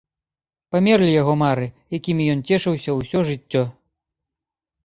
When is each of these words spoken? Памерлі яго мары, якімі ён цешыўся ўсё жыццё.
Памерлі 0.75 1.09
яго 1.21 1.33
мары, 1.43 1.67
якімі 1.99 2.23
ён 2.37 2.41
цешыўся 2.57 2.97
ўсё 2.99 3.19
жыццё. 3.29 3.63